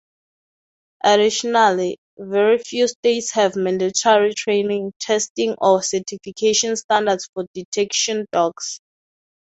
Additionally, 1.03 1.99
very 2.17 2.57
few 2.57 2.87
states 2.87 3.33
have 3.33 3.55
mandatory 3.55 4.33
training, 4.33 4.93
testing, 4.99 5.53
or 5.61 5.83
certification 5.83 6.75
standards 6.75 7.29
for 7.35 7.45
detection 7.53 8.25
dogs. 8.31 8.79